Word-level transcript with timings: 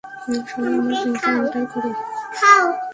শোনো, 0.49 0.69
আমার 0.79 0.95
পিনটা 1.01 1.29
এন্টার 1.37 1.63
করো। 1.71 1.89